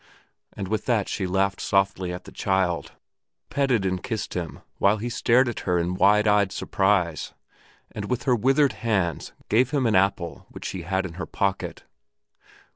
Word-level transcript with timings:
and 0.53 0.67
with 0.67 0.85
that 0.87 1.07
she 1.07 1.27
laughed 1.27 1.61
softly 1.61 2.11
at 2.11 2.23
the 2.23 2.31
child, 2.31 2.93
petted 3.51 3.85
and 3.85 4.01
kissed 4.01 4.33
him 4.33 4.61
while 4.79 4.97
he 4.97 5.09
stared 5.09 5.47
at 5.47 5.59
her 5.59 5.77
in 5.77 5.93
wide 5.93 6.27
eyed 6.27 6.51
surprise, 6.51 7.35
and 7.91 8.09
with 8.09 8.23
her 8.23 8.35
withered 8.35 8.73
hands 8.73 9.31
gave 9.47 9.69
him 9.69 9.85
an 9.85 9.93
apple 9.95 10.47
which 10.49 10.65
she 10.65 10.81
had 10.81 11.05
in 11.05 11.13
her 11.21 11.27
pocket. 11.27 11.83